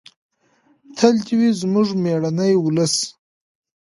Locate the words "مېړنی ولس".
2.03-2.95